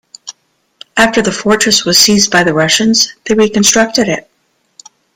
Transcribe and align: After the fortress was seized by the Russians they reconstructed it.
After 0.97 1.21
the 1.21 1.31
fortress 1.31 1.85
was 1.85 1.99
seized 1.99 2.31
by 2.31 2.43
the 2.43 2.55
Russians 2.55 3.13
they 3.27 3.35
reconstructed 3.35 4.09
it. 4.09 4.27